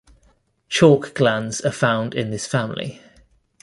[0.67, 3.03] Chalk glands are found in this family.